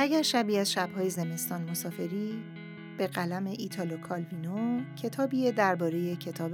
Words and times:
اگر 0.00 0.22
شبیه 0.22 0.60
از 0.60 0.72
شبهای 0.72 1.10
زمستان 1.10 1.70
مسافری 1.70 2.42
به 2.98 3.06
قلم 3.06 3.46
ایتالو 3.46 3.96
کالوینو 3.96 4.80
کتابی 4.96 5.52
درباره 5.52 6.16
کتاب 6.16 6.52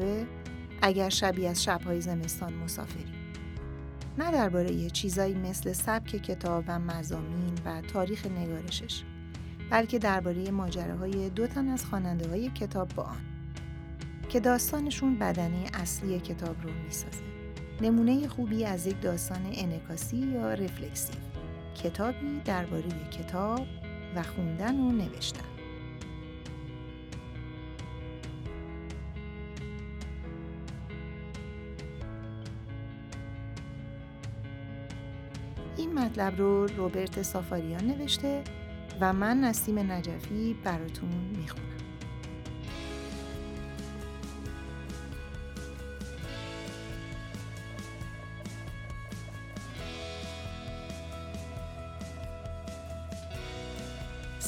اگر 0.83 1.08
شبیه 1.08 1.50
از 1.50 1.65
شبهای 1.65 2.00
زمستان 2.00 2.52
مسافری. 2.52 3.12
نه 4.18 4.33
درباره 4.33 4.91
چیزایی 4.91 5.34
مثل 5.34 5.72
سبک 5.72 6.10
کتاب 6.10 6.65
و 6.68 6.78
مزامین 6.78 7.54
و 7.65 7.80
تاریخ 7.80 8.27
نگارشش 8.27 9.02
بلکه 9.70 9.98
درباره 9.98 10.50
ماجراهای 10.50 11.30
دو 11.30 11.46
تن 11.46 11.68
از 11.68 11.84
خواننده 11.84 12.29
های 12.29 12.50
کتاب 12.50 12.88
با 12.88 13.02
آن 13.02 13.20
که 14.29 14.40
داستانشون 14.40 15.18
بدنه 15.18 15.64
اصلی 15.74 16.20
کتاب 16.20 16.62
رو 16.62 16.70
می‌سازه. 16.84 17.24
نمونه 17.80 18.29
خوبی 18.29 18.64
از 18.64 18.86
یک 18.86 19.00
داستان 19.00 19.42
انکاسی 19.52 20.16
یا 20.16 20.54
رفلکسیو. 20.54 21.34
کتابی 21.75 22.41
درباره 22.45 22.88
کتاب 23.11 23.66
و 24.16 24.23
خوندن 24.23 24.80
و 24.80 24.92
نوشتن 24.92 25.45
این 35.77 35.95
مطلب 35.98 36.38
رو 36.38 36.66
روبرت 36.66 37.23
سافاریان 37.23 37.84
نوشته 37.84 38.45
و 39.00 39.12
من 39.12 39.41
نسیم 39.41 39.92
نجفی 39.92 40.56
براتون 40.64 41.11
می‌خونم. 41.36 41.73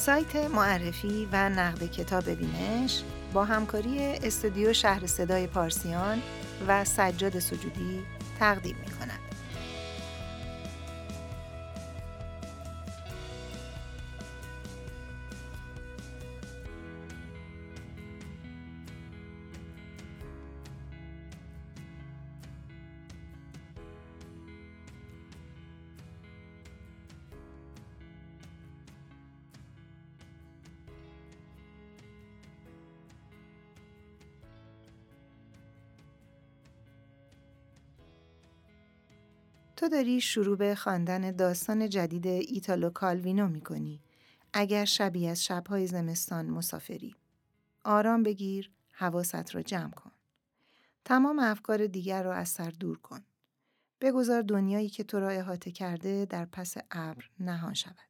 سایت 0.07 0.35
معرفی 0.35 1.27
و 1.31 1.49
نقد 1.49 1.91
کتاب 1.91 2.29
بینش 2.29 3.03
با 3.33 3.45
همکاری 3.45 3.99
استودیو 3.99 4.73
شهر 4.73 5.05
صدای 5.05 5.47
پارسیان 5.47 6.21
و 6.67 6.85
سجاد 6.85 7.39
سجودی 7.39 8.03
تقدیم 8.39 8.75
می 8.75 8.91
کند. 8.91 9.26
تو 39.77 39.87
داری 39.89 40.21
شروع 40.21 40.57
به 40.57 40.75
خواندن 40.75 41.31
داستان 41.31 41.89
جدید 41.89 42.27
ایتالو 42.27 42.89
کالوینو 42.89 43.47
می 43.47 43.61
کنی. 43.61 44.01
اگر 44.53 44.85
شبیه 44.85 45.29
از 45.29 45.43
شبهای 45.43 45.87
زمستان 45.87 46.49
مسافری. 46.49 47.15
آرام 47.83 48.23
بگیر، 48.23 48.71
حواست 48.91 49.55
را 49.55 49.61
جمع 49.61 49.91
کن. 49.91 50.11
تمام 51.05 51.39
افکار 51.39 51.87
دیگر 51.87 52.23
را 52.23 52.33
از 52.33 52.49
سر 52.49 52.69
دور 52.69 52.97
کن. 52.97 53.23
بگذار 54.01 54.41
دنیایی 54.41 54.89
که 54.89 55.03
تو 55.03 55.19
را 55.19 55.29
احاطه 55.29 55.71
کرده 55.71 56.25
در 56.25 56.45
پس 56.45 56.75
ابر 56.91 57.29
نهان 57.39 57.73
شود. 57.73 58.09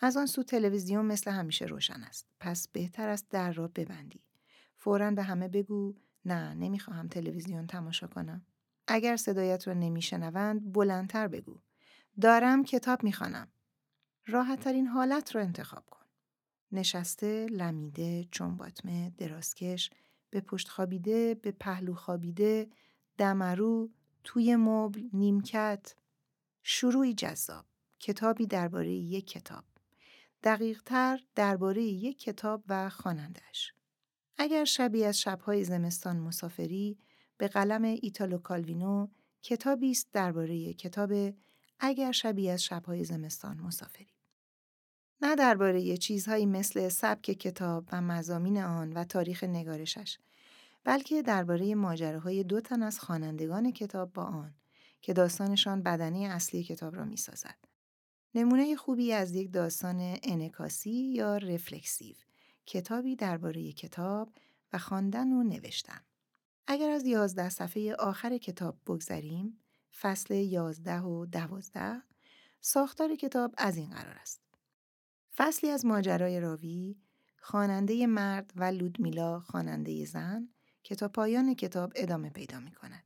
از 0.00 0.16
آن 0.16 0.26
سو 0.26 0.42
تلویزیون 0.42 1.06
مثل 1.06 1.30
همیشه 1.30 1.64
روشن 1.64 2.02
است. 2.02 2.26
پس 2.40 2.68
بهتر 2.68 3.08
است 3.08 3.28
در 3.30 3.52
را 3.52 3.68
ببندی. 3.68 4.20
فوراً 4.76 5.10
به 5.10 5.22
همه 5.22 5.48
بگو 5.48 5.94
نه 6.24 6.54
نمی‌خواهم 6.54 7.08
تلویزیون 7.08 7.66
تماشا 7.66 8.06
کنم. 8.06 8.42
اگر 8.86 9.16
صدایت 9.16 9.68
را 9.68 9.74
نمیشنوند 9.74 10.72
بلندتر 10.72 11.28
بگو. 11.28 11.60
دارم 12.20 12.64
کتاب 12.64 13.04
می‌خوانم. 13.04 13.48
راحتترین 14.26 14.86
حالت 14.86 15.34
را 15.34 15.42
انتخاب 15.42 15.86
کن. 15.90 16.06
نشسته، 16.72 17.46
لمیده، 17.50 18.28
چنباتمه، 18.30 19.12
درازکش، 19.18 19.90
به 20.30 20.40
پشت 20.40 20.68
خوابیده، 20.68 21.34
به 21.34 21.52
پهلو 21.52 21.94
خوابیده، 21.94 22.70
دمرو، 23.18 23.90
توی 24.24 24.56
مبل، 24.56 25.08
نیمکت. 25.12 25.94
شروعی 26.62 27.14
جذاب. 27.14 27.64
کتابی 28.00 28.46
درباره 28.46 28.92
یک 28.92 29.26
کتاب. 29.26 29.64
دقیقتر 30.42 31.20
درباره 31.34 31.82
یک 31.82 32.18
کتاب 32.18 32.64
و 32.68 32.90
خوانندش. 32.90 33.74
اگر 34.38 34.64
شبیه 34.64 35.06
از 35.06 35.20
شبهای 35.20 35.64
زمستان 35.64 36.16
مسافری 36.16 36.98
به 37.42 37.48
قلم 37.48 37.82
ایتالو 37.82 38.38
کالوینو 38.38 39.08
کتابی 39.42 39.90
است 39.90 40.08
درباره 40.12 40.72
کتاب 40.72 41.34
اگر 41.80 42.12
شبیه 42.12 42.52
از 42.52 42.62
شبهای 42.62 43.04
زمستان 43.04 43.60
مسافری. 43.60 44.08
نه 45.22 45.36
درباره 45.36 45.96
چیزهایی 45.96 46.46
مثل 46.46 46.88
سبک 46.88 47.22
کتاب 47.22 47.88
و 47.92 48.00
مزامین 48.00 48.58
آن 48.58 48.92
و 48.92 49.04
تاریخ 49.04 49.44
نگارشش، 49.44 50.18
بلکه 50.84 51.22
درباره 51.22 51.74
ماجراهای 51.74 52.44
دو 52.44 52.60
تن 52.60 52.82
از 52.82 53.00
خوانندگان 53.00 53.72
کتاب 53.72 54.12
با 54.12 54.24
آن 54.24 54.54
که 55.00 55.12
داستانشان 55.12 55.82
بدنه 55.82 56.18
اصلی 56.18 56.64
کتاب 56.64 56.96
را 56.96 57.04
می‌سازد. 57.04 57.58
نمونه 58.34 58.76
خوبی 58.76 59.12
از 59.12 59.34
یک 59.34 59.52
داستان 59.52 60.16
انکاسی 60.22 61.12
یا 61.12 61.36
رفلکسیو، 61.36 62.16
کتابی 62.66 63.16
درباره 63.16 63.72
کتاب 63.72 64.32
و 64.72 64.78
خواندن 64.78 65.32
و 65.32 65.42
نوشتن. 65.42 66.00
اگر 66.66 66.90
از 66.90 67.04
یازده 67.06 67.48
صفحه 67.48 67.94
آخر 67.94 68.38
کتاب 68.38 68.78
بگذریم، 68.86 69.58
فصل 70.00 70.34
یازده 70.34 71.00
و 71.00 71.26
دوازده، 71.26 72.02
ساختار 72.60 73.14
کتاب 73.16 73.54
از 73.58 73.76
این 73.76 73.90
قرار 73.90 74.16
است. 74.20 74.40
فصلی 75.36 75.70
از 75.70 75.86
ماجرای 75.86 76.40
راوی، 76.40 76.96
خواننده 77.38 78.06
مرد 78.06 78.52
و 78.56 78.64
لودمیلا 78.64 79.40
خواننده 79.40 80.04
زن 80.04 80.48
که 80.82 80.94
تا 80.94 81.08
پایان 81.08 81.54
کتاب 81.54 81.92
ادامه 81.96 82.30
پیدا 82.30 82.60
می 82.60 82.72
کند. 82.72 83.04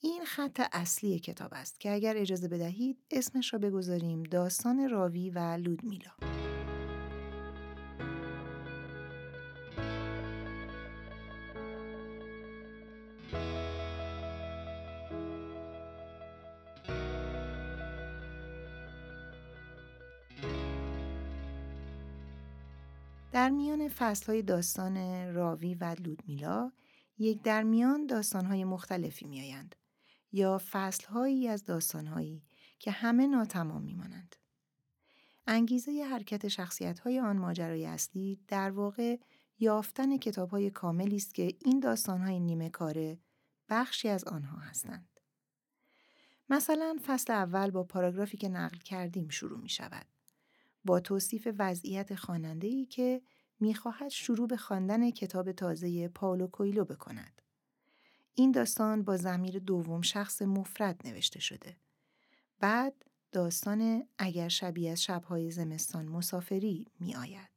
این 0.00 0.24
خط 0.24 0.68
اصلی 0.72 1.18
کتاب 1.18 1.54
است 1.54 1.80
که 1.80 1.92
اگر 1.92 2.16
اجازه 2.16 2.48
بدهید 2.48 2.98
اسمش 3.10 3.52
را 3.52 3.58
بگذاریم 3.58 4.22
داستان 4.22 4.90
راوی 4.90 5.30
و 5.30 5.38
لودمیلا. 5.38 6.37
در 23.48 23.54
میان 23.54 23.88
فصلهای 23.88 24.42
داستان 24.42 24.96
راوی 25.34 25.74
و 25.74 25.96
لودمیلا 26.00 26.72
یک 27.18 27.42
در 27.42 27.62
میان 27.62 28.06
داستانهای 28.06 28.64
مختلفی 28.64 29.26
میآیند 29.26 29.74
یا 30.32 30.60
فصلهایی 30.70 31.48
از 31.48 31.64
داستانهایی 31.64 32.42
که 32.78 32.90
همه 32.90 33.26
ناتمام 33.26 33.82
میمانند. 33.82 34.36
انگیزه 35.46 36.04
حرکت 36.10 36.48
شخصیت‌های 36.48 37.20
آن 37.20 37.38
ماجرای 37.38 37.86
اصلی 37.86 38.40
در 38.48 38.70
واقع 38.70 39.16
یافتن 39.58 40.16
کتاب‌های 40.16 40.70
کاملی 40.70 41.16
است 41.16 41.34
که 41.34 41.54
این 41.64 41.80
داستان‌های 41.80 42.40
نیمه 42.40 42.70
کاره 42.70 43.18
بخشی 43.68 44.08
از 44.08 44.24
آنها 44.24 44.58
هستند. 44.58 45.08
مثلا 46.50 46.96
فصل 47.06 47.32
اول 47.32 47.70
با 47.70 47.84
پاراگرافی 47.84 48.36
که 48.36 48.48
نقل 48.48 48.78
کردیم 48.78 49.28
شروع 49.28 49.58
می 49.60 49.68
شود. 49.68 50.06
با 50.84 51.00
توصیف 51.00 51.48
وضعیت 51.58 52.14
خواننده‌ای 52.14 52.86
که 52.86 53.22
می‌خواهد 53.60 54.08
شروع 54.08 54.48
به 54.48 54.56
خواندن 54.56 55.10
کتاب 55.10 55.52
تازه 55.52 56.08
پاولو 56.08 56.46
کویلو 56.46 56.84
بکند. 56.84 57.42
این 58.34 58.52
داستان 58.52 59.02
با 59.02 59.16
زمیر 59.16 59.58
دوم 59.58 60.02
شخص 60.02 60.42
مفرد 60.42 61.00
نوشته 61.04 61.40
شده. 61.40 61.76
بعد 62.60 63.04
داستان 63.32 64.04
اگر 64.18 64.48
شبیه 64.48 64.90
از 64.90 65.02
شبهای 65.02 65.50
زمستان 65.50 66.08
مسافری 66.08 66.86
می 67.00 67.16
آید. 67.16 67.50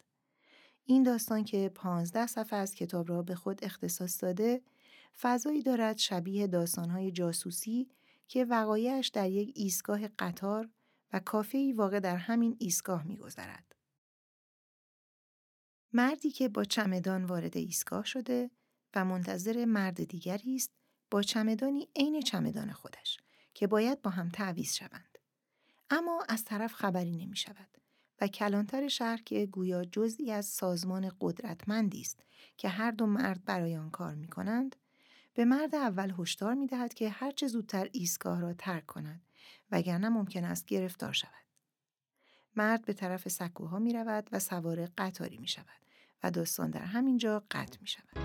این 0.85 1.03
داستان 1.03 1.43
که 1.43 1.71
پانزده 1.75 2.27
صفحه 2.27 2.59
از 2.59 2.75
کتاب 2.75 3.09
را 3.09 3.21
به 3.21 3.35
خود 3.35 3.63
اختصاص 3.63 4.23
داده، 4.23 4.61
فضایی 5.21 5.63
دارد 5.63 5.97
شبیه 5.97 6.47
داستانهای 6.47 7.11
جاسوسی 7.11 7.89
که 8.27 8.45
وقایعش 8.45 9.07
در 9.07 9.29
یک 9.29 9.53
ایستگاه 9.55 10.07
قطار 10.07 10.69
و 11.13 11.19
کافه‌ای 11.19 11.73
واقع 11.73 11.99
در 11.99 12.15
همین 12.15 12.55
ایستگاه 12.59 13.03
می‌گذرد. 13.03 13.70
مردی 15.93 16.31
که 16.31 16.49
با 16.49 16.63
چمدان 16.63 17.25
وارد 17.25 17.57
ایستگاه 17.57 18.05
شده 18.05 18.51
و 18.95 19.05
منتظر 19.05 19.65
مرد 19.65 20.03
دیگری 20.03 20.55
است 20.55 20.71
با 21.11 21.21
چمدانی 21.21 21.87
عین 21.95 22.21
چمدان 22.21 22.71
خودش 22.71 23.17
که 23.53 23.67
باید 23.67 24.01
با 24.01 24.11
هم 24.11 24.29
تعویز 24.29 24.73
شوند. 24.73 25.17
اما 25.89 26.25
از 26.29 26.43
طرف 26.43 26.73
خبری 26.73 27.15
نمی 27.15 27.35
شود 27.35 27.77
و 28.21 28.27
کلانتر 28.27 28.87
شهر 28.87 29.21
که 29.21 29.45
گویا 29.45 29.85
جزئی 29.85 30.31
از 30.31 30.45
سازمان 30.45 31.11
قدرتمندی 31.21 32.01
است 32.01 32.23
که 32.57 32.69
هر 32.69 32.91
دو 32.91 33.05
مرد 33.05 33.45
برای 33.45 33.75
آن 33.75 33.89
کار 33.89 34.15
می 34.15 34.27
کنند 34.27 34.75
به 35.33 35.45
مرد 35.45 35.75
اول 35.75 36.13
هشدار 36.19 36.53
می 36.53 36.67
دهد 36.67 36.93
که 36.93 37.09
هرچه 37.09 37.47
زودتر 37.47 37.89
ایستگاه 37.91 38.39
را 38.39 38.53
ترک 38.53 38.85
کند 38.85 39.21
وگرنه 39.71 40.09
ممکن 40.09 40.43
است 40.43 40.65
گرفتار 40.65 41.13
شود. 41.13 41.31
مرد 42.55 42.85
به 42.85 42.93
طرف 42.93 43.27
سکوها 43.27 43.79
می 43.79 43.93
رود 43.93 44.29
و 44.31 44.39
سوار 44.39 44.85
قطاری 44.97 45.37
می 45.37 45.47
شود 45.47 45.80
و 46.23 46.31
داستان 46.31 46.71
در 46.71 46.85
همین 46.85 47.17
جا 47.17 47.43
قطع 47.51 47.77
می 47.81 47.87
شود. 47.87 48.17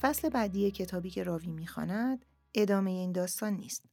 فصل 0.00 0.28
بعدی 0.28 0.70
کتابی 0.70 1.10
که 1.10 1.22
راوی 1.22 1.50
می‌خواند 1.50 2.24
ادامه 2.54 2.90
این 2.90 3.12
داستان 3.12 3.52
نیست. 3.52 3.84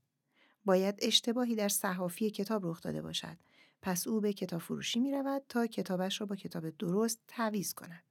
باید 0.66 0.96
اشتباهی 1.02 1.56
در 1.56 1.70
صحافی 1.70 2.32
کتاب 2.32 2.66
رخ 2.66 2.82
داده 2.82 3.02
باشد. 3.02 3.38
پس 3.82 4.08
او 4.08 4.22
به 4.22 4.34
کتاب 4.34 4.62
فروشی 4.62 5.00
می 5.00 5.12
رود 5.12 5.44
تا 5.50 5.68
کتابش 5.68 6.22
را 6.22 6.28
با 6.28 6.36
کتاب 6.36 6.70
درست 6.70 7.20
تعویز 7.28 7.74
کند. 7.74 8.04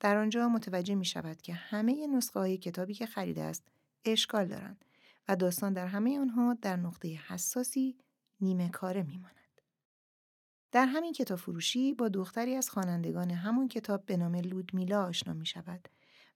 در 0.00 0.16
آنجا 0.16 0.48
متوجه 0.48 0.94
می 0.94 1.04
شود 1.04 1.42
که 1.42 1.54
همه 1.54 2.06
نسخه 2.06 2.40
های 2.40 2.58
کتابی 2.58 2.94
که 2.94 3.06
خریده 3.06 3.42
است 3.42 3.62
اشکال 4.04 4.46
دارند 4.46 4.84
و 5.28 5.36
داستان 5.36 5.72
در 5.72 5.86
همه 5.86 6.20
آنها 6.20 6.54
در 6.62 6.76
نقطه 6.76 7.08
حساسی 7.08 7.96
نیمه 8.40 8.68
کاره 8.68 9.02
می 9.02 9.16
ماند. 9.16 9.60
در 10.72 10.86
همین 10.86 11.12
کتاب 11.12 11.38
فروشی 11.38 11.92
با 11.92 12.08
دختری 12.08 12.54
از 12.54 12.70
خوانندگان 12.70 13.30
همون 13.30 13.68
کتاب 13.68 14.06
به 14.06 14.16
نام 14.16 14.34
لودمیلا 14.34 15.04
آشنا 15.04 15.32
می 15.32 15.46
شود 15.46 15.88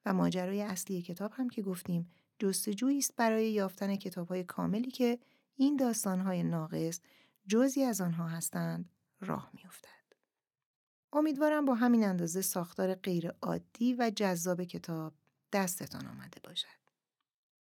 و 0.06 0.12
ماجرای 0.14 0.62
اصلی 0.62 1.02
کتاب 1.02 1.32
هم 1.34 1.48
که 1.48 1.62
گفتیم 1.62 2.10
جستجویی 2.38 2.98
است 2.98 3.16
برای 3.16 3.52
یافتن 3.52 3.96
کتابهای 3.96 4.44
کاملی 4.44 4.90
که 4.90 5.18
این 5.56 5.76
داستانهای 5.76 6.42
ناقص 6.42 7.00
جزی 7.46 7.82
از 7.82 8.00
آنها 8.00 8.28
هستند 8.28 8.90
راه 9.20 9.50
میافتد. 9.54 9.88
امیدوارم 11.12 11.64
با 11.64 11.74
همین 11.74 12.04
اندازه 12.04 12.42
ساختار 12.42 12.94
غیر 12.94 13.32
عادی 13.42 13.94
و 13.94 14.10
جذاب 14.16 14.64
کتاب 14.64 15.14
دستتان 15.52 16.06
آمده 16.06 16.40
باشد. 16.44 16.66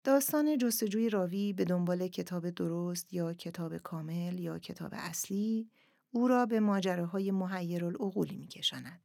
داستان 0.04 0.58
جستجوی 0.58 1.10
راوی 1.10 1.54
به 1.54 1.66
دنبال 1.66 2.08
کتاب 2.08 2.50
درست 2.50 3.14
یا 3.14 3.34
کتاب 3.34 3.78
کامل 3.78 4.40
یا 4.40 4.60
کتاب 4.60 4.92
اصلی 4.94 5.70
او 6.12 6.28
را 6.28 6.46
به 6.46 6.60
ماجراهای 6.60 7.32
محیر 7.32 7.86
العقولی 7.86 8.38
می 8.38 8.48
کشاند. 8.48 9.02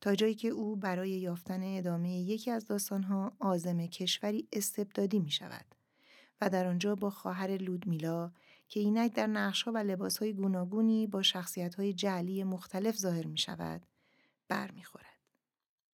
تا 0.00 0.14
جایی 0.14 0.34
که 0.34 0.48
او 0.48 0.76
برای 0.76 1.10
یافتن 1.10 1.62
ادامه 1.62 2.20
یکی 2.20 2.50
از 2.50 2.66
داستانها 2.66 3.36
آزم 3.38 3.86
کشوری 3.86 4.48
استبدادی 4.52 5.18
می 5.18 5.30
شود 5.30 5.64
و 6.40 6.50
در 6.50 6.66
آنجا 6.66 6.94
با 6.94 7.10
خواهر 7.10 7.56
لودمیلا 7.56 8.32
که 8.68 8.80
اینک 8.80 9.12
در 9.12 9.26
نقشها 9.26 9.72
و 9.72 9.78
لباسهای 9.78 10.32
گوناگونی 10.32 11.06
با 11.06 11.22
شخصیتهای 11.22 11.92
جعلی 11.92 12.44
مختلف 12.44 12.96
ظاهر 12.96 13.26
می 13.26 13.38
شود 13.38 13.86
برمیخورد. 14.48 15.06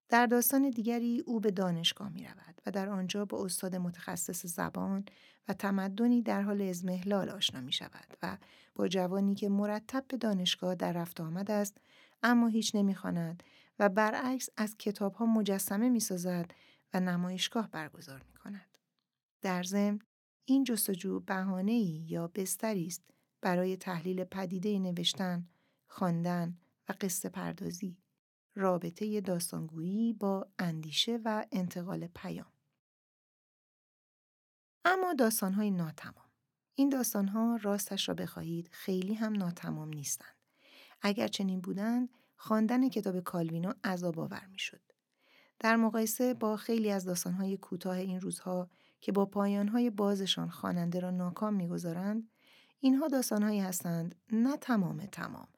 در 0.09 0.27
داستان 0.27 0.71
دیگری 0.71 1.23
او 1.27 1.41
به 1.41 1.51
دانشگاه 1.51 2.09
می 2.09 2.25
رود 2.25 2.61
و 2.67 2.71
در 2.71 2.89
آنجا 2.89 3.25
با 3.25 3.45
استاد 3.45 3.77
متخصص 3.77 4.47
زبان 4.47 5.05
و 5.49 5.53
تمدنی 5.53 6.23
در 6.23 6.43
حال 6.43 6.63
ازمهلال 6.63 7.31
آشنا 7.31 7.61
می 7.61 7.73
شود 7.73 8.17
و 8.23 8.39
با 8.75 8.89
جوانی 8.89 9.35
که 9.35 9.49
مرتب 9.49 10.05
به 10.09 10.17
دانشگاه 10.17 10.75
در 10.75 10.93
رفت 10.93 11.21
آمد 11.21 11.51
است 11.51 11.79
اما 12.23 12.47
هیچ 12.47 12.75
نمی‌خواند 12.75 13.43
و 13.79 13.89
برعکس 13.89 14.49
از 14.57 14.77
کتاب 14.79 15.15
ها 15.15 15.27
مجسمه 15.27 15.89
می 15.89 16.01
سازد 16.01 16.51
و 16.95 17.01
نمایشگاه 17.01 17.71
برگزار 17.71 18.23
می 18.29 18.35
کند. 18.35 18.79
در 19.43 19.63
ضمن 19.63 19.99
این 20.45 20.65
جستجو 20.65 21.21
بهانه 21.21 21.73
ای 21.73 22.07
یا 22.09 22.29
بستری 22.29 22.87
است 22.87 23.03
برای 23.41 23.77
تحلیل 23.77 24.25
پدیده 24.25 24.79
نوشتن، 24.79 25.49
خواندن 25.87 26.59
و 26.89 26.95
قصه 27.01 27.29
پردازی، 27.29 27.99
رابطه 28.55 29.21
داستانگویی 29.21 30.13
با 30.13 30.49
اندیشه 30.59 31.21
و 31.25 31.47
انتقال 31.53 32.07
پیام. 32.07 32.53
اما 34.85 35.15
داستانهای 35.15 35.71
ناتمام. 35.71 36.31
این 36.75 36.89
داستانها 36.89 37.59
راستش 37.63 38.09
را 38.09 38.15
بخواهید 38.15 38.69
خیلی 38.73 39.15
هم 39.15 39.33
ناتمام 39.33 39.89
نیستند. 39.89 40.37
اگر 41.03 41.29
چنین 41.29 41.61
بودند 41.61 42.09
خواندن 42.37 42.89
کتاب 42.89 43.21
کالوینو 43.21 43.73
عذاب 43.85 44.19
آور 44.19 44.47
می‌شد. 44.47 44.81
در 45.59 45.77
مقایسه 45.77 46.35
با 46.35 46.57
خیلی 46.57 46.91
از 46.91 47.05
داستانهای 47.05 47.57
کوتاه 47.57 47.97
این 47.97 48.21
روزها 48.21 48.71
که 49.03 49.13
با 49.13 49.27
پایانهای 49.27 49.91
بازشان 49.91 50.51
خواننده 50.51 51.01
را 51.01 51.11
ناکام 51.11 51.55
می‌گذارند 51.55 52.29
اینها 52.81 53.09
داستانهایی 53.09 53.61
هستند 53.61 54.15
نه 54.33 54.57
تمام 54.57 55.07
تمام 55.07 55.49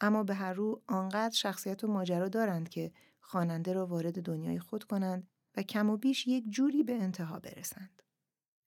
اما 0.00 0.24
به 0.24 0.34
هر 0.34 0.52
رو 0.52 0.82
آنقدر 0.86 1.34
شخصیت 1.34 1.84
و 1.84 1.88
ماجرا 1.88 2.28
دارند 2.28 2.68
که 2.68 2.92
خواننده 3.20 3.72
را 3.72 3.86
وارد 3.86 4.22
دنیای 4.22 4.58
خود 4.58 4.84
کنند 4.84 5.28
و 5.56 5.62
کم 5.62 5.90
و 5.90 5.96
بیش 5.96 6.26
یک 6.26 6.44
جوری 6.48 6.82
به 6.82 6.94
انتها 6.94 7.40
برسند. 7.40 8.02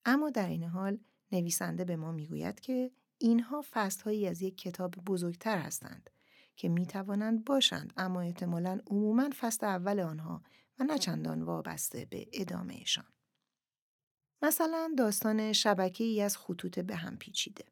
اما 0.05 0.29
در 0.29 0.47
این 0.47 0.63
حال 0.63 0.97
نویسنده 1.31 1.85
به 1.85 1.95
ما 1.95 2.11
می‌گوید 2.11 2.59
که 2.59 2.91
اینها 3.17 3.63
فصلهایی 3.71 4.27
از 4.27 4.41
یک 4.41 4.57
کتاب 4.57 4.91
بزرگتر 4.91 5.57
هستند 5.57 6.09
که 6.55 6.69
می 6.69 6.85
توانند 6.85 7.45
باشند 7.45 7.93
اما 7.97 8.21
احتمالا 8.21 8.79
عموما 8.87 9.29
فصل 9.39 9.65
اول 9.65 9.99
آنها 9.99 10.43
و 10.79 10.83
نه 10.83 10.97
چندان 10.97 11.41
وابسته 11.41 12.05
به 12.05 12.27
ادامهشان. 12.33 13.16
مثلا 14.41 14.93
داستان 14.97 15.53
شبکه 15.53 16.03
ای 16.03 16.21
از 16.21 16.37
خطوط 16.37 16.79
به 16.79 16.95
هم 16.95 17.17
پیچیده. 17.17 17.65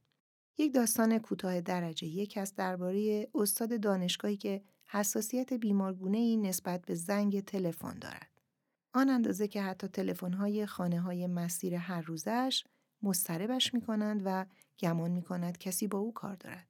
یک 0.57 0.73
داستان 0.73 1.19
کوتاه 1.19 1.61
درجه 1.61 2.07
یک 2.07 2.37
است 2.37 2.57
درباره 2.57 3.27
استاد 3.35 3.79
دانشگاهی 3.79 4.37
که 4.37 4.63
حساسیت 4.85 5.53
بیمارگونه 5.53 6.17
ای 6.17 6.37
نسبت 6.37 6.85
به 6.85 6.95
زنگ 6.95 7.43
تلفن 7.43 7.99
دارد. 7.99 8.41
آن 8.93 9.09
اندازه 9.09 9.47
که 9.47 9.61
حتی 9.61 9.87
تلفن‌های 9.87 10.65
خانه 10.65 11.01
های 11.01 11.27
مسیر 11.27 11.75
هر 11.75 12.01
روزش 12.01 12.63
مستربش 13.03 13.73
می 13.73 13.81
کنند 13.81 14.21
و 14.25 14.45
گمان 14.79 15.11
می 15.11 15.21
کند 15.21 15.57
کسی 15.57 15.87
با 15.87 15.99
او 15.99 16.13
کار 16.13 16.35
دارد. 16.35 16.67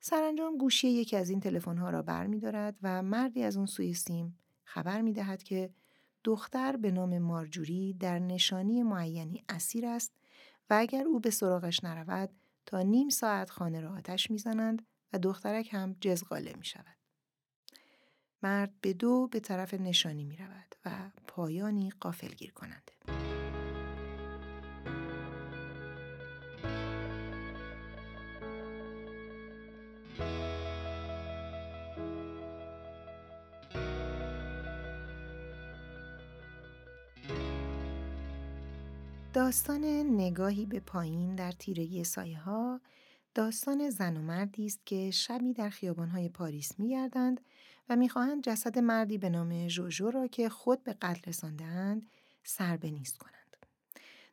سرانجام 0.00 0.58
گوشی 0.58 0.88
یکی 0.88 1.16
از 1.16 1.30
این 1.30 1.40
تلفن‌ها 1.40 1.90
را 1.90 2.02
برمیدارد 2.02 2.76
و 2.82 3.02
مردی 3.02 3.42
از 3.42 3.56
اون 3.56 3.66
سوی 3.66 3.94
سیم 3.94 4.38
خبر 4.64 5.00
می 5.00 5.12
دهد 5.12 5.42
که 5.42 5.70
دختر 6.24 6.76
به 6.76 6.90
نام 6.90 7.18
مارجوری 7.18 7.94
در 7.94 8.18
نشانی 8.18 8.82
معینی 8.82 9.44
اسیر 9.48 9.86
است 9.86 10.12
و 10.70 10.76
اگر 10.80 11.04
او 11.04 11.20
به 11.20 11.30
سراغش 11.30 11.84
نرود 11.84 12.30
تا 12.66 12.82
نیم 12.82 13.08
ساعت 13.08 13.50
خانه 13.50 13.80
را 13.80 13.92
آتش 13.92 14.30
می‌زنند 14.30 14.86
و 15.12 15.18
دخترک 15.18 15.74
هم 15.74 15.96
جزغاله 16.00 16.54
می 16.58 16.64
شود. 16.64 16.96
مرد 18.42 18.80
به 18.80 18.92
دو 18.92 19.28
به 19.28 19.40
طرف 19.40 19.74
نشانی 19.74 20.24
می 20.24 20.36
رود 20.36 20.74
و 20.84 21.10
پایانی 21.26 21.90
قافلگیر 22.00 22.52
کننده. 22.52 22.97
داستان 39.32 39.84
نگاهی 40.14 40.66
به 40.66 40.80
پایین 40.80 41.34
در 41.34 41.52
تیرگی 41.52 42.04
سایه 42.04 42.38
ها 42.38 42.80
داستان 43.34 43.90
زن 43.90 44.16
و 44.16 44.22
مردی 44.22 44.66
است 44.66 44.86
که 44.86 45.10
شبی 45.10 45.52
در 45.52 45.70
خیابانهای 45.70 46.28
پاریس 46.28 46.78
میگردند 46.78 47.40
و 47.88 47.96
می‌خواهند 47.96 48.42
جسد 48.42 48.78
مردی 48.78 49.18
به 49.18 49.28
نام 49.28 49.68
ژوژو 49.68 50.10
را 50.10 50.26
که 50.26 50.48
خود 50.48 50.82
به 50.82 50.92
قتل 50.92 51.20
رساندهاند 51.30 52.06
سر 52.44 52.76
به 52.76 52.90
نیست 52.90 53.18
کنند. 53.18 53.66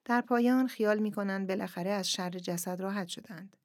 در 0.06 0.22
پایان 0.22 0.68
خیال 0.68 1.00
می 1.00 1.12
کنند 1.12 1.48
بالاخره 1.48 1.90
از 1.90 2.12
شر 2.12 2.30
جسد 2.30 2.82
راحت 2.82 3.08
شدند. 3.08 3.58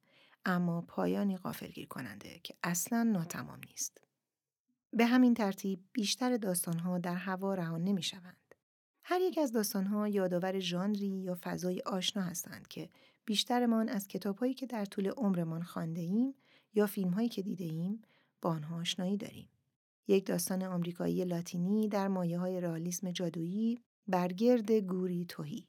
اما 0.45 0.81
پایانی 0.81 1.37
غافلگیر 1.37 1.87
کننده 1.87 2.39
که 2.43 2.53
اصلا 2.63 3.03
ناتمام 3.03 3.59
نیست. 3.69 4.01
به 4.93 5.05
همین 5.05 5.33
ترتیب 5.33 5.83
بیشتر 5.93 6.37
داستانها 6.37 6.97
در 6.97 7.15
هوا 7.15 7.53
رهان 7.53 7.83
نمی 7.83 8.03
شوند. 8.03 8.40
هر 9.11 9.21
یک 9.21 9.37
از 9.37 9.51
داستانها 9.51 10.07
یادآور 10.07 10.59
ژانری 10.59 11.07
یا 11.07 11.37
فضای 11.41 11.81
آشنا 11.85 12.23
هستند 12.23 12.67
که 12.67 12.89
بیشترمان 13.25 13.89
از 13.89 14.07
کتابهایی 14.07 14.53
که 14.53 14.65
در 14.65 14.85
طول 14.85 15.07
عمرمان 15.09 15.63
خوانده 15.63 16.01
ایم 16.01 16.35
یا 16.73 16.87
فیلمهایی 16.87 17.29
که 17.29 17.41
دیده 17.41 17.63
ایم 17.63 18.01
با 18.41 18.49
آنها 18.49 18.79
آشنایی 18.79 19.17
داریم. 19.17 19.49
یک 20.07 20.25
داستان 20.25 20.63
آمریکایی 20.63 21.25
لاتینی 21.25 21.87
در 21.89 22.07
مایه 22.07 22.39
های 22.39 22.61
رئالیسم 22.61 23.11
جادویی 23.11 23.79
برگرد 24.07 24.71
گوری 24.71 25.25
توهی. 25.25 25.67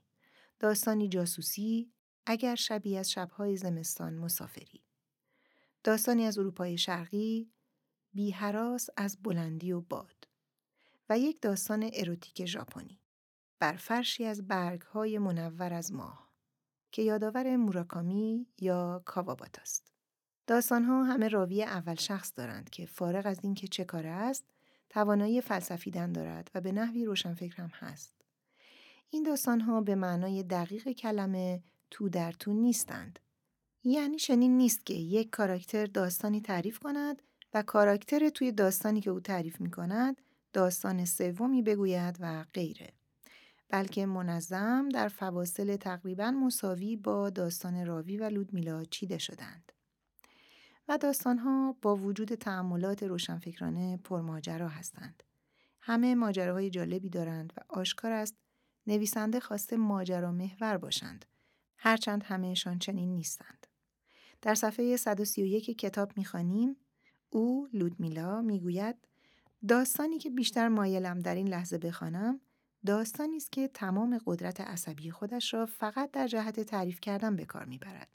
داستانی 0.59 1.09
جاسوسی 1.09 1.93
اگر 2.27 2.55
شبیه 2.55 2.99
از 2.99 3.11
شبهای 3.11 3.57
زمستان 3.57 4.15
مسافری. 4.15 4.83
داستانی 5.85 6.25
از 6.25 6.39
اروپای 6.39 6.79
شرقی 6.79 7.51
بیهراس 8.13 8.89
از 8.97 9.19
بلندی 9.23 9.73
و 9.73 9.81
باد 9.81 10.29
و 11.09 11.19
یک 11.19 11.41
داستان 11.41 11.91
اروتیک 11.93 12.47
ژاپنی 12.47 13.02
بر 13.63 13.77
فرشی 13.77 14.25
از 14.25 14.49
برگهای 14.49 15.19
منور 15.19 15.73
از 15.73 15.93
ماه 15.93 16.29
که 16.93 17.03
یادآور 17.03 17.57
موراکامی 17.57 18.47
یا 18.61 19.03
کاوابات 19.05 19.59
است. 19.59 19.93
داستانها 20.47 21.05
همه 21.05 21.29
راوی 21.29 21.63
اول 21.63 21.95
شخص 21.95 22.33
دارند 22.37 22.71
که 22.71 22.87
فارغ 22.87 23.27
از 23.27 23.39
اینکه 23.43 23.69
چه 23.69 23.85
کاره 23.85 24.09
است 24.09 24.45
توانایی 24.91 25.41
فلسفیدن 25.41 26.13
دارد 26.13 26.51
و 26.55 26.61
به 26.61 26.73
نحوی 26.73 27.05
روشنفکر 27.05 27.63
هم 27.63 27.71
هست. 27.75 28.15
این 29.11 29.23
داستانها 29.23 29.81
به 29.81 29.95
معنای 29.95 30.43
دقیق 30.43 30.93
کلمه 30.93 31.63
تو 31.91 32.09
در 32.09 32.33
تو 32.33 32.53
نیستند. 32.53 33.19
یعنی 33.85 34.17
چنین 34.17 34.57
نیست 34.57 34.87
که 34.87 34.95
یک 34.95 35.31
کاراکتر 35.31 35.87
داستانی 35.87 36.41
تعریف 36.41 36.79
کند 36.79 37.23
و 37.55 37.63
کاراکتر 37.63 38.29
توی 38.29 38.53
داستانی 38.53 39.01
که 39.01 39.11
او 39.11 39.21
تعریف 39.21 39.61
می 39.61 39.71
کند 39.71 40.23
داستان 40.53 41.05
سومی 41.05 41.63
بگوید 41.63 42.17
و 42.21 42.45
غیره. 42.55 42.93
بلکه 43.73 44.07
منظم 44.07 44.89
در 44.89 45.09
فواصل 45.09 45.77
تقریبا 45.77 46.31
مساوی 46.31 46.97
با 46.97 47.31
داستان 47.31 47.87
راوی 47.87 48.17
و 48.17 48.25
لودمیلا 48.29 48.85
چیده 48.85 49.19
شدند. 49.19 49.73
و 50.89 50.99
داستانها 50.99 51.77
با 51.83 51.97
وجود 51.97 52.35
تعملات 52.35 53.03
روشنفکرانه 53.03 53.97
پرماجرا 53.97 54.69
هستند. 54.69 55.23
همه 55.81 56.15
ماجراهای 56.15 56.71
جالبی 56.71 57.11
دارند 57.11 57.53
و 57.57 57.61
آشکار 57.69 58.13
است 58.13 58.37
نویسنده 58.87 59.41
خواسته 59.41 59.77
ماجرا 59.77 60.33
محور 60.33 60.77
باشند. 60.77 61.25
هرچند 61.77 62.25
همهشان 62.25 62.79
چنین 62.79 63.15
نیستند. 63.15 63.67
در 64.43 64.55
صفحه 64.55 64.97
131 64.97 65.79
کتاب 65.79 66.13
می‌خوانیم 66.17 66.77
او 67.31 67.69
لودمیلا 67.73 68.43
می‌گوید 68.43 68.97
داستانی 69.69 70.19
که 70.19 70.31
بیشتر 70.31 70.69
مایلم 70.69 71.19
در 71.19 71.35
این 71.35 71.49
لحظه 71.49 71.79
بخوانم 71.79 72.41
داستانی 72.87 73.37
است 73.37 73.53
که 73.53 73.69
تمام 73.69 74.21
قدرت 74.27 74.61
عصبی 74.61 75.11
خودش 75.11 75.55
را 75.55 75.67
فقط 75.67 76.11
در 76.11 76.29
جهت 76.29 76.61
تعریف 76.61 77.01
کردن 77.01 77.37
به 77.37 77.45
کار 77.45 77.65
می‌برد. 77.65 78.09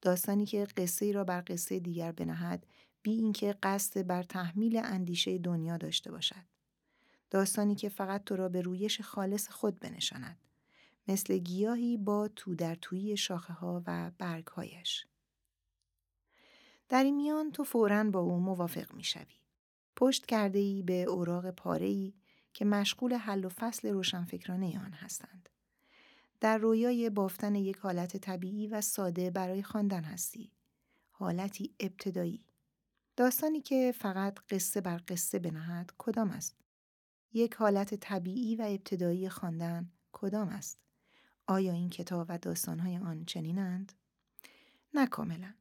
داستانی 0.00 0.46
که 0.46 0.66
قصه 0.76 1.12
را 1.12 1.24
بر 1.24 1.44
قصه 1.46 1.80
دیگر 1.80 2.12
بنهد 2.12 2.66
بی 3.02 3.12
اینکه 3.12 3.54
قصد 3.62 4.06
بر 4.06 4.22
تحمیل 4.22 4.76
اندیشه 4.76 5.38
دنیا 5.38 5.76
داشته 5.76 6.10
باشد. 6.10 6.44
داستانی 7.30 7.74
که 7.74 7.88
فقط 7.88 8.24
تو 8.24 8.36
را 8.36 8.48
به 8.48 8.60
رویش 8.60 9.00
خالص 9.00 9.48
خود 9.48 9.80
بنشاند. 9.80 10.38
مثل 11.08 11.38
گیاهی 11.38 11.96
با 11.96 12.28
تو 12.28 12.54
در 12.54 12.74
توی 12.74 13.16
شاخه 13.16 13.52
ها 13.52 13.82
و 13.86 14.10
برگ 14.18 14.46
هایش. 14.46 15.06
در 16.88 17.04
این 17.04 17.16
میان 17.16 17.52
تو 17.52 17.64
فوراً 17.64 18.04
با 18.04 18.20
او 18.20 18.38
موافق 18.38 18.94
می 18.94 19.04
شوی. 19.04 19.34
پشت 19.96 20.26
کرده 20.26 20.58
ای 20.58 20.82
به 20.82 21.02
اوراق 21.02 21.50
پاره 21.50 21.86
ای 21.86 22.14
که 22.54 22.64
مشغول 22.64 23.14
حل 23.14 23.44
و 23.44 23.48
فصل 23.48 23.88
روشنفکرانه 23.88 24.78
آن 24.78 24.92
هستند. 24.92 25.48
در 26.40 26.58
رویای 26.58 27.10
بافتن 27.10 27.54
یک 27.54 27.76
حالت 27.76 28.16
طبیعی 28.16 28.66
و 28.66 28.80
ساده 28.80 29.30
برای 29.30 29.62
خواندن 29.62 30.04
هستی. 30.04 30.50
حالتی 31.10 31.74
ابتدایی. 31.80 32.44
داستانی 33.16 33.60
که 33.60 33.94
فقط 33.98 34.38
قصه 34.50 34.80
بر 34.80 35.00
قصه 35.08 35.38
بنهد 35.38 35.92
کدام 35.98 36.30
است؟ 36.30 36.56
یک 37.32 37.54
حالت 37.54 37.94
طبیعی 37.94 38.56
و 38.56 38.62
ابتدایی 38.62 39.28
خواندن 39.28 39.90
کدام 40.12 40.48
است؟ 40.48 40.78
آیا 41.46 41.72
این 41.72 41.90
کتاب 41.90 42.26
و 42.28 42.38
داستانهای 42.38 42.96
آن 42.96 43.24
چنینند؟ 43.24 43.92
نه 44.94 45.06
کاملا. 45.06 45.54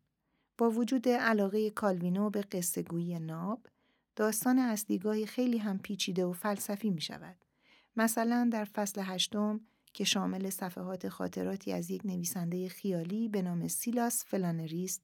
با 0.58 0.72
وجود 0.72 1.10
علاقه 1.10 1.70
کالوینو 1.70 2.30
به 2.30 2.42
قصه 2.42 2.82
گویی 2.82 3.20
ناب، 3.20 3.68
داستان 4.16 4.60
از 4.60 4.86
دیگاهی 4.86 5.26
خیلی 5.26 5.58
هم 5.58 5.80
پیچیده 5.80 6.26
و 6.26 6.34
فلسفی 6.34 6.90
می 6.90 7.02
شود. 7.02 7.36
مثلا 7.96 8.50
در 8.52 8.66
فصل 8.66 9.02
هشتم 9.06 9.62
که 9.94 10.04
شامل 10.04 10.50
صفحات 10.50 11.10
خاطراتی 11.10 11.74
از 11.74 11.90
یک 11.90 12.06
نویسنده 12.06 12.70
خیالی 12.70 13.28
به 13.28 13.42
نام 13.42 13.68
سیلاس 13.68 14.26
فلانریست 14.26 15.02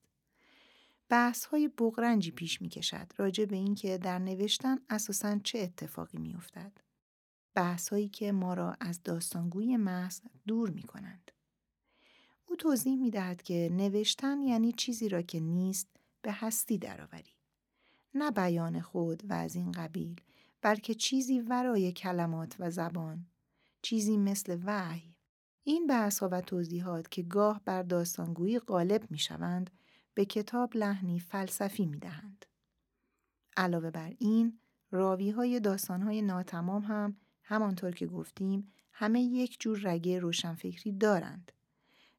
بحث 1.10 1.46
های 1.46 1.68
بغرنجی 1.68 2.32
پیش 2.32 2.62
می 2.62 2.70
کشد 2.70 3.12
راجع 3.18 3.46
به 3.46 3.56
اینکه 3.56 3.98
در 3.98 4.20
نوشتن 4.20 4.78
اساساً 4.90 5.40
چه 5.44 5.60
اتفاقی 5.60 6.18
می 6.18 6.34
افتد. 6.34 6.72
بحث 7.54 7.90
هایی 7.90 8.10
که 8.10 8.32
ما 8.32 8.54
را 8.54 8.76
از 8.80 9.04
داستانگوی 9.04 9.78
محض 9.78 10.22
دور 10.48 10.70
می 10.70 10.84
کنند. 10.84 11.32
او 12.46 12.56
توضیح 12.56 12.98
می 12.98 13.12
دهد 13.12 13.42
که 13.42 13.70
نوشتن 13.72 14.42
یعنی 14.42 14.72
چیزی 14.72 15.10
را 15.10 15.22
که 15.22 15.40
نیست 15.40 15.88
به 16.22 16.32
هستی 16.32 16.78
درآوری. 16.78 17.39
نه 18.14 18.32
بیان 18.32 18.82
خود 18.82 19.24
و 19.30 19.34
از 19.34 19.56
این 19.56 19.72
قبیل 19.72 20.22
بلکه 20.62 20.94
چیزی 20.94 21.40
ورای 21.40 21.92
کلمات 21.92 22.56
و 22.60 22.72
زبان 22.72 23.26
چیزی 23.82 24.18
مثل 24.18 24.60
وحی 24.66 25.16
این 25.64 25.88
بحث 25.88 26.24
و 26.24 26.42
توضیحات 26.42 27.12
که 27.12 27.24
گاه 27.24 27.62
بر 27.66 27.84
داستانگویی 27.84 28.60
غالب 28.60 29.12
می 29.12 29.18
شوند 29.18 29.70
به 30.14 30.26
کتاب 30.26 30.76
لحنی 30.76 31.20
فلسفی 31.20 31.86
می 31.86 32.00
دهند. 32.00 32.46
علاوه 33.58 33.92
بر 33.92 34.14
این 34.18 34.60
راوی 34.92 35.30
های 35.30 35.60
داستان 35.60 36.02
های 36.02 36.22
ناتمام 36.22 36.82
هم 36.82 37.18
همانطور 37.44 37.92
که 37.92 38.08
گفتیم 38.08 38.72
همه 38.94 39.22
یک 39.22 39.60
جور 39.60 39.80
رگه 39.84 40.20
روشنفکری 40.20 40.92
دارند. 40.92 41.52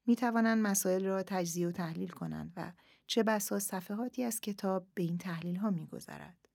می 0.06 0.16
توانند 0.16 0.66
مسائل 0.66 1.04
را 1.04 1.22
تجزیه 1.22 1.68
و 1.68 1.72
تحلیل 1.72 2.08
کنند 2.08 2.52
و 2.56 2.72
چه 3.10 3.22
بسا 3.22 3.58
صفحاتی 3.58 4.24
از 4.24 4.40
کتاب 4.40 4.86
به 4.94 5.02
این 5.02 5.18
تحلیل 5.18 5.56
ها 5.56 5.70
می 5.70 5.86
گذارد. 5.86 6.48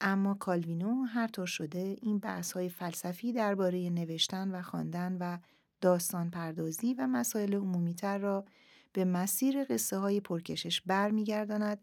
اما 0.00 0.34
کالوینو 0.34 1.04
هر 1.04 1.28
طور 1.28 1.46
شده 1.46 1.96
این 2.02 2.18
بحث 2.18 2.52
های 2.52 2.68
فلسفی 2.68 3.32
درباره 3.32 3.90
نوشتن 3.90 4.50
و 4.50 4.62
خواندن 4.62 5.16
و 5.20 5.38
داستان 5.80 6.30
پردازی 6.30 6.94
و 6.94 7.06
مسائل 7.06 7.54
عمومیتر 7.54 8.18
را 8.18 8.44
به 8.92 9.04
مسیر 9.04 9.64
قصه 9.64 9.96
های 9.96 10.20
پرکشش 10.20 10.80
برمیگرداند 10.80 11.80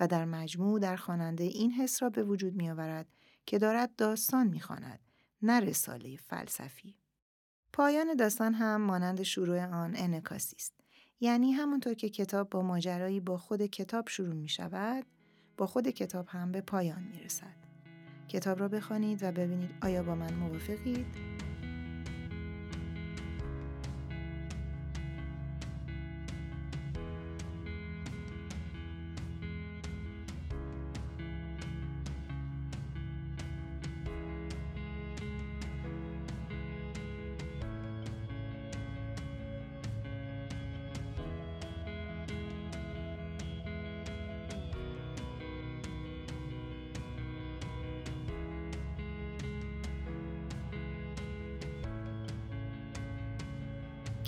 و 0.00 0.06
در 0.06 0.24
مجموع 0.24 0.80
در 0.80 0.96
خواننده 0.96 1.44
این 1.44 1.72
حس 1.72 2.02
را 2.02 2.10
به 2.10 2.22
وجود 2.22 2.54
می 2.54 2.70
آورد 2.70 3.06
که 3.46 3.58
دارد 3.58 3.96
داستان 3.96 4.46
می‌خواند 4.46 5.00
نه 5.42 5.60
رساله 5.60 6.16
فلسفی. 6.16 6.94
پایان 7.72 8.14
داستان 8.14 8.54
هم 8.54 8.80
مانند 8.80 9.22
شروع 9.22 9.64
آن 9.64 9.92
انکاسی 9.96 10.56
است. 10.56 10.80
یعنی 11.20 11.52
همونطور 11.52 11.94
که 11.94 12.08
کتاب 12.08 12.50
با 12.50 12.62
ماجرایی 12.62 13.20
با 13.20 13.38
خود 13.38 13.66
کتاب 13.66 14.08
شروع 14.08 14.34
می 14.34 14.48
شود، 14.48 15.04
با 15.56 15.66
خود 15.66 15.88
کتاب 15.88 16.26
هم 16.28 16.52
به 16.52 16.60
پایان 16.60 17.02
می 17.02 17.20
رسد. 17.20 17.56
کتاب 18.28 18.60
را 18.60 18.68
بخوانید 18.68 19.22
و 19.22 19.32
ببینید 19.32 19.70
آیا 19.82 20.02
با 20.02 20.14
من 20.14 20.34
موافقید؟ 20.34 21.06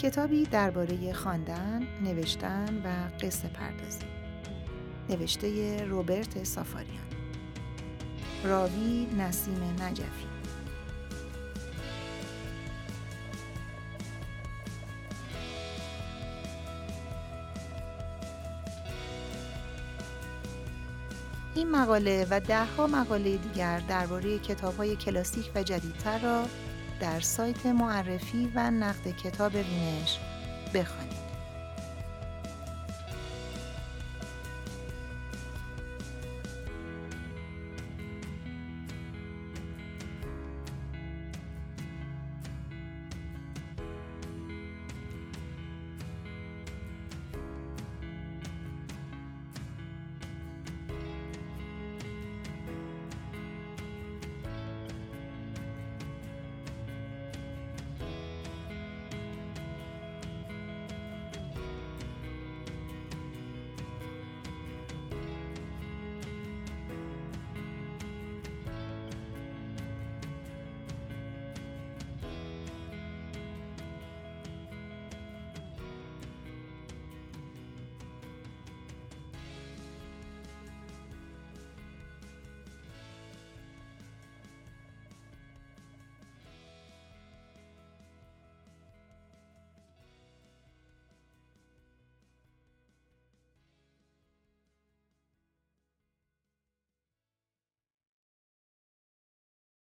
کتابی 0.02 0.44
درباره 0.44 1.12
خواندن، 1.12 1.82
نوشتن 2.00 2.82
و 2.84 3.10
قصه 3.24 3.48
پردازی. 3.48 4.04
نوشته 5.08 5.84
روبرت 5.84 6.44
سافاریان. 6.44 6.96
راوی 8.44 9.06
نسیم 9.18 9.76
نجفی. 9.80 10.26
این 21.54 21.70
مقاله 21.70 22.26
و 22.30 22.40
دهها 22.40 22.86
مقاله 22.86 23.36
دیگر 23.36 23.80
درباره 23.88 24.38
کتاب‌های 24.38 24.96
کلاسیک 24.96 25.50
و 25.54 25.62
جدیدتر 25.62 26.18
را 26.18 26.44
در 27.00 27.20
سایت 27.20 27.66
معرفی 27.66 28.52
و 28.54 28.70
نقد 28.70 29.16
کتاب 29.16 29.54
وینش 29.54 30.18
بخوانید. 30.74 31.11